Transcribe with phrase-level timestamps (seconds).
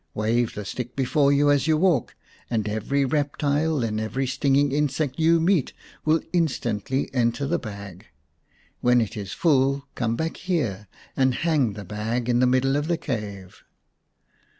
[0.15, 2.15] Wave the stick before you as you walk
[2.49, 5.73] and every reptile and every stinging insect you meet
[6.05, 8.07] will instantly enter the bag.
[8.79, 12.87] When it is full come back here and hang the bag in the middle of
[12.87, 13.61] the cave."